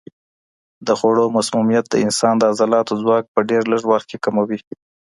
د 0.87 0.89
خوړو 0.99 1.25
مسمومیت 1.37 1.85
د 1.89 1.95
انسان 2.05 2.33
د 2.37 2.43
عضلاتو 2.51 2.93
ځواک 3.01 3.23
په 3.33 3.39
ډېر 3.49 3.63
لږ 3.71 3.81
وخت 3.91 4.05
کې 4.09 4.17
کموي. 4.25 4.59